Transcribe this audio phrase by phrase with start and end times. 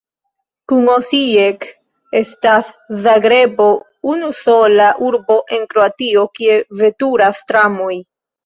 [0.71, 1.67] Kun Osijek
[2.21, 2.71] estas
[3.03, 3.67] Zagrebo
[4.15, 7.95] unusola urbo en Kroatio, kie veturas tramoj.